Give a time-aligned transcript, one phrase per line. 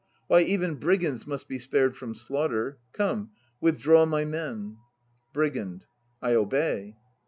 [0.25, 2.79] Why, even brigands must be spared from slaughter.
[2.91, 4.77] Come, with draw my men.
[5.31, 5.85] BRIGAND.
[6.23, 6.97] I obey.